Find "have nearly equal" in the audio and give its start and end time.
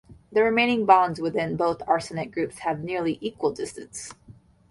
2.65-3.51